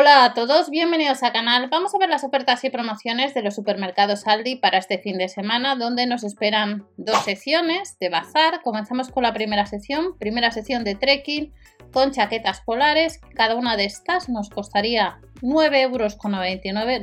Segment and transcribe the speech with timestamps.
[0.00, 1.68] Hola a todos, bienvenidos al canal.
[1.70, 5.28] Vamos a ver las ofertas y promociones de los supermercados Aldi para este fin de
[5.28, 8.60] semana, donde nos esperan dos secciones de bazar.
[8.62, 11.52] Comenzamos con la primera sección, primera sección de trekking
[11.92, 13.18] con chaquetas polares.
[13.34, 16.16] Cada una de estas nos costaría 9,99 euros,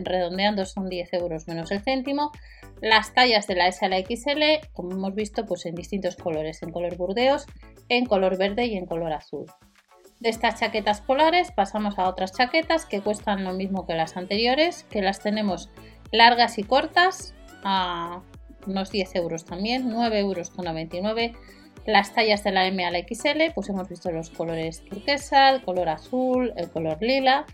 [0.06, 2.32] redondeando son 10 euros menos el céntimo.
[2.82, 6.64] Las tallas de la S a la XL, como hemos visto, pues en distintos colores,
[6.64, 7.46] en color burdeos,
[7.90, 9.48] en color verde y en color azul.
[10.26, 14.84] De estas chaquetas polares pasamos a otras chaquetas que cuestan lo mismo que las anteriores,
[14.90, 15.70] que las tenemos
[16.12, 18.24] largas y cortas a
[18.66, 21.34] unos 10 euros también, 9 euros con 99.
[21.86, 25.62] Las tallas de la M a la XL, pues hemos visto los colores turquesa, el
[25.62, 27.46] color azul, el color lila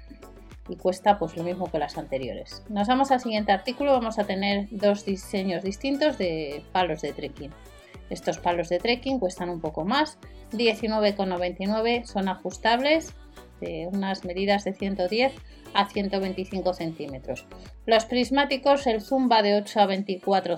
[0.69, 2.63] y cuesta pues lo mismo que las anteriores.
[2.69, 7.51] Nos vamos al siguiente artículo, vamos a tener dos diseños distintos de palos de trekking.
[8.11, 10.19] Estos palos de trekking cuestan un poco más,
[10.51, 13.15] 19,99 son ajustables
[13.61, 15.33] de unas medidas de 110
[15.73, 17.45] a 125 centímetros.
[17.85, 20.55] Los prismáticos, el Zumba de 8 a 24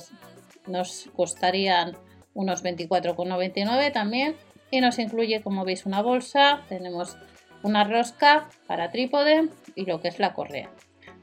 [0.66, 1.96] nos costarían
[2.34, 4.36] unos 24,99 también
[4.72, 7.18] y nos incluye como veis una bolsa, tenemos
[7.62, 10.72] una rosca para trípode y lo que es la correa.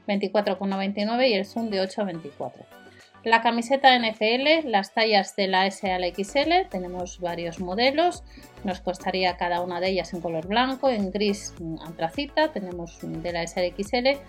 [0.07, 2.80] 24,99 y el zoom de 8 a 24.
[3.23, 8.23] La camiseta NFL, las tallas de la S XL, tenemos varios modelos,
[8.63, 11.53] nos costaría cada una de ellas en color blanco, en gris
[11.85, 14.19] antracita, tenemos de la S a la XL,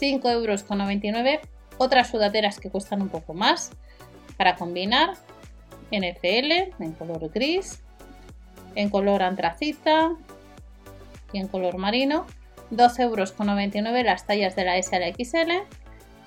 [0.00, 1.40] 5,99 euros.
[1.78, 3.70] Otras sudaderas que cuestan un poco más
[4.36, 5.14] para combinar,
[5.92, 7.82] NFL en color gris,
[8.74, 10.16] en color antracita
[11.32, 12.26] y en color marino,
[12.72, 15.52] 12,99 euros las tallas de la S XL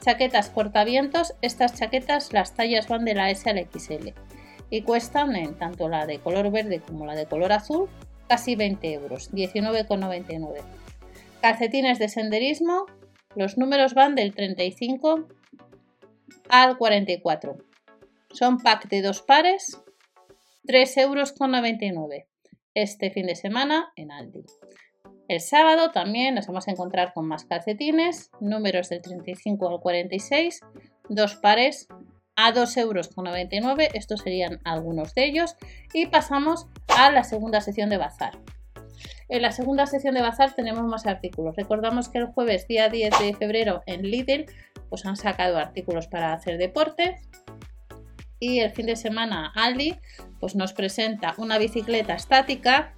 [0.04, 4.10] Chaquetas cortavientos, estas chaquetas las tallas van de la S a la XL
[4.70, 7.88] y cuestan en tanto la de color verde como la de color azul
[8.28, 10.62] casi 20 euros, 19,99.
[11.42, 12.86] Calcetines de senderismo,
[13.36, 15.28] los números van del 35
[16.50, 17.58] al 44.
[18.34, 19.80] Son pack de dos pares,
[20.66, 21.34] 3,99 euros
[22.74, 24.44] este fin de semana en Aldi.
[25.30, 30.60] El sábado también nos vamos a encontrar con más calcetines, números del 35 al 46,
[31.10, 31.88] dos pares
[32.36, 33.88] a 2,99 euros.
[33.94, 35.56] Estos serían algunos de ellos.
[35.94, 38.40] Y pasamos a la segunda sección de bazar.
[39.30, 41.56] En la segunda sección de bazar tenemos más artículos.
[41.56, 44.46] Recordamos que el jueves, día 10 de febrero, en Lidl,
[44.90, 47.16] pues han sacado artículos para hacer deporte.
[48.40, 49.96] Y el fin de semana Aldi
[50.40, 52.94] pues nos presenta una bicicleta estática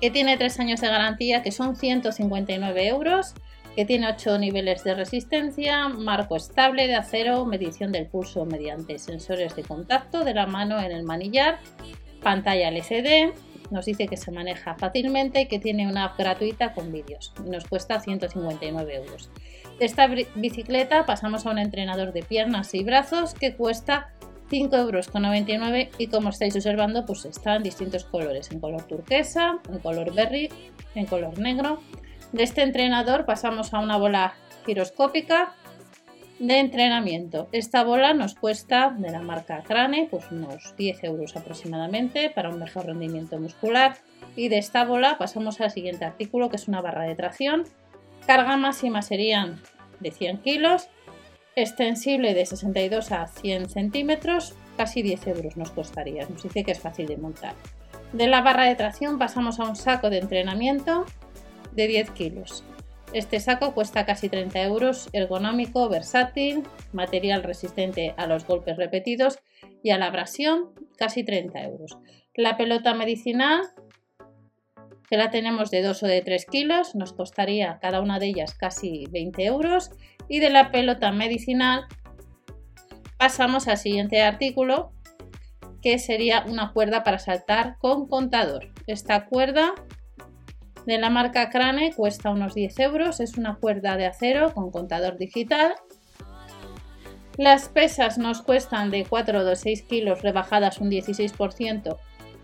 [0.00, 3.34] que tiene 3 años de garantía, que son 159 euros,
[3.74, 9.54] que tiene 8 niveles de resistencia, marco estable de acero, medición del pulso mediante sensores
[9.54, 11.58] de contacto de la mano en el manillar,
[12.22, 13.34] pantalla LCD,
[13.70, 17.32] nos dice que se maneja fácilmente y que tiene una app gratuita con vídeos.
[17.44, 19.30] Nos cuesta 159 euros.
[19.78, 24.12] De esta bicicleta pasamos a un entrenador de piernas y brazos que cuesta
[24.50, 30.14] 5,99 euros y como estáis observando pues están distintos colores, en color turquesa, en color
[30.14, 30.50] berry,
[30.94, 31.80] en color negro.
[32.32, 35.54] De este entrenador pasamos a una bola giroscópica
[36.38, 37.48] de entrenamiento.
[37.52, 42.58] Esta bola nos cuesta de la marca Crane pues unos 10 euros aproximadamente para un
[42.58, 43.96] mejor rendimiento muscular.
[44.36, 47.64] Y de esta bola pasamos al siguiente artículo que es una barra de tracción.
[48.26, 49.60] Carga máxima serían
[50.00, 50.88] de 100 kilos
[51.56, 56.28] extensible de 62 a 100 centímetros, casi 10 euros nos costaría.
[56.28, 57.54] Nos dice que es fácil de montar.
[58.12, 61.06] De la barra de tracción pasamos a un saco de entrenamiento
[61.72, 62.62] de 10 kilos.
[63.12, 66.62] Este saco cuesta casi 30 euros, ergonómico, versátil,
[66.92, 69.38] material resistente a los golpes repetidos
[69.82, 71.96] y a la abrasión, casi 30 euros.
[72.34, 73.62] La pelota medicinal,
[75.08, 78.54] que la tenemos de 2 o de 3 kilos, nos costaría cada una de ellas
[78.54, 79.90] casi 20 euros
[80.28, 81.86] y de la pelota medicinal
[83.18, 84.92] pasamos al siguiente artículo,
[85.82, 88.72] que sería una cuerda para saltar con contador.
[88.86, 89.74] Esta cuerda
[90.86, 95.18] de la marca Crane cuesta unos 10 euros, es una cuerda de acero con contador
[95.18, 95.74] digital.
[97.36, 101.96] Las pesas nos cuestan de 4 o 6 kilos rebajadas un 16%,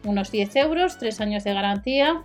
[0.05, 2.23] unos 10 euros, 3 años de garantía.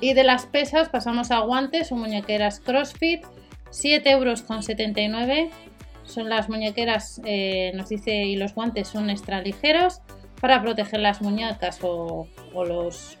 [0.00, 3.24] Y de las pesas pasamos a guantes o muñequeras CrossFit
[3.74, 4.44] 7,79 euros.
[6.04, 10.00] Son las muñequeras, eh, nos dice, y los guantes son extra ligeros
[10.40, 13.16] para proteger las muñecas o, los,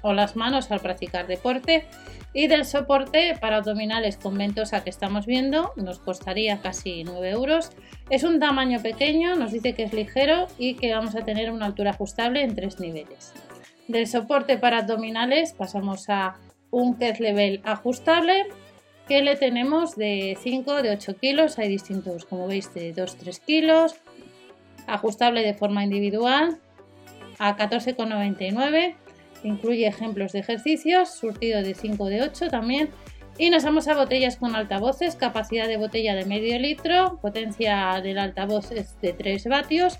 [0.00, 1.86] o las manos al practicar deporte.
[2.32, 7.70] Y del soporte para abdominales con ventosa que estamos viendo nos costaría casi 9 euros.
[8.10, 11.66] Es un tamaño pequeño, nos dice que es ligero y que vamos a tener una
[11.66, 13.32] altura ajustable en tres niveles.
[13.88, 16.36] Del soporte para abdominales pasamos a
[16.70, 18.46] un level ajustable
[19.06, 23.94] que le tenemos de 5, de 8 kilos, hay distintos, como veis, de 2-3 kilos,
[24.86, 26.58] ajustable de forma individual
[27.38, 28.96] a 14,99,
[29.44, 32.90] incluye ejemplos de ejercicios, surtido de 5 de 8 también,
[33.38, 38.18] y nos vamos a botellas con altavoces, capacidad de botella de medio litro, potencia del
[38.18, 39.98] altavoz es de 3 vatios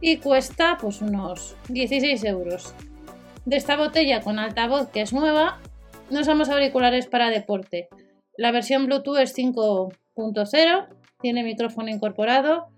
[0.00, 2.74] y cuesta pues unos 16 euros.
[3.44, 5.58] De esta botella con altavoz que es nueva,
[6.08, 7.88] nos vamos a auriculares para deporte.
[8.40, 10.86] La versión Bluetooth es 5.0,
[11.20, 12.68] tiene micrófono incorporado,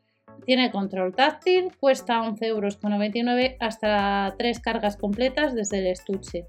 [0.45, 2.79] tiene control táctil, cuesta 11,99 euros
[3.61, 6.49] hasta 3 cargas completas desde el estuche.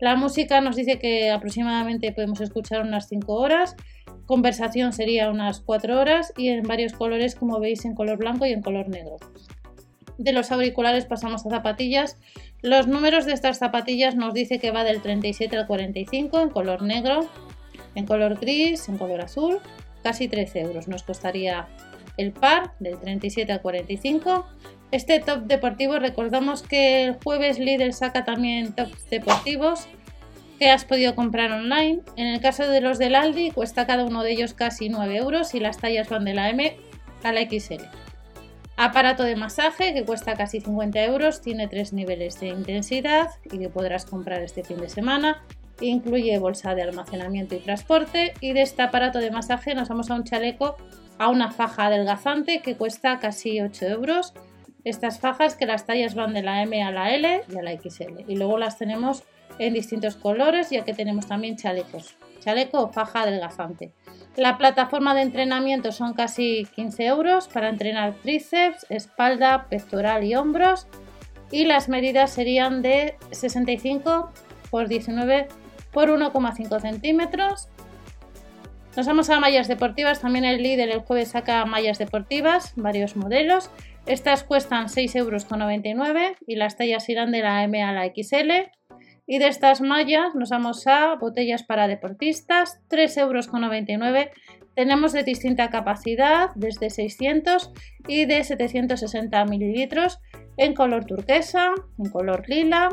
[0.00, 3.76] La música nos dice que aproximadamente podemos escuchar unas 5 horas,
[4.24, 8.52] conversación sería unas 4 horas y en varios colores como veis en color blanco y
[8.52, 9.16] en color negro.
[10.16, 12.16] De los auriculares pasamos a zapatillas.
[12.62, 16.80] Los números de estas zapatillas nos dice que va del 37 al 45 en color
[16.80, 17.28] negro,
[17.94, 19.58] en color gris, en color azul,
[20.02, 21.68] casi 13 euros nos costaría
[22.16, 24.46] el par del 37 al 45
[24.92, 29.88] este top deportivo, recordamos que el jueves Lidl saca también tops deportivos
[30.58, 32.00] que has podido comprar online.
[32.16, 35.54] En el caso de los del Aldi, cuesta cada uno de ellos casi 9 euros
[35.54, 36.76] y las tallas van de la M
[37.24, 37.82] a la XL.
[38.76, 43.68] Aparato de masaje que cuesta casi 50 euros, tiene tres niveles de intensidad y que
[43.68, 45.42] podrás comprar este fin de semana.
[45.80, 48.34] Incluye bolsa de almacenamiento y transporte.
[48.40, 50.76] Y de este aparato de masaje nos vamos a un chaleco,
[51.18, 54.32] a una faja adelgazante que cuesta casi 8 euros
[54.86, 57.72] estas fajas que las tallas van de la M a la L y a la
[57.72, 58.20] XL.
[58.28, 59.24] Y luego las tenemos
[59.58, 62.14] en distintos colores ya que tenemos también chalecos.
[62.38, 63.90] Chaleco o faja adelgazante.
[64.36, 70.86] La plataforma de entrenamiento son casi 15 euros para entrenar tríceps, espalda, pectoral y hombros.
[71.50, 74.30] Y las medidas serían de 65
[74.70, 75.48] por 19
[75.96, 77.68] por 1,5 centímetros.
[78.98, 80.20] Nos vamos a mallas deportivas.
[80.20, 83.70] También el líder el jueves saca mallas deportivas, varios modelos.
[84.04, 88.68] Estas cuestan 6,99 euros y las tallas irán de la M a la XL.
[89.26, 94.28] Y de estas mallas nos vamos a botellas para deportistas, 3,99 euros.
[94.74, 97.72] Tenemos de distinta capacidad, desde 600
[98.06, 100.18] y de 760 mililitros,
[100.58, 102.90] en color turquesa, en color lila.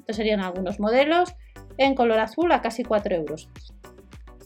[0.00, 1.34] Estos serían algunos modelos.
[1.78, 3.48] En color azul a casi 4 euros.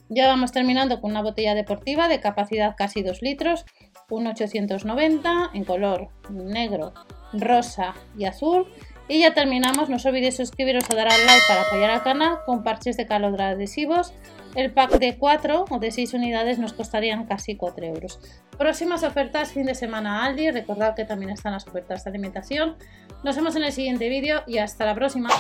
[0.09, 3.67] Ya vamos terminando con una botella deportiva de capacidad casi 2 litros
[4.11, 6.95] un 890 en color negro,
[7.33, 8.67] rosa y azul.
[9.11, 12.39] Y ya terminamos, no os olvidéis suscribiros o dar al like para apoyar al canal
[12.45, 14.13] con parches de calor adhesivos.
[14.55, 18.21] El pack de 4 o de 6 unidades nos costarían casi 4 euros.
[18.59, 22.77] Próximas ofertas fin de semana Aldi, recordad que también están las ofertas de alimentación.
[23.25, 25.31] Nos vemos en el siguiente vídeo y hasta la próxima.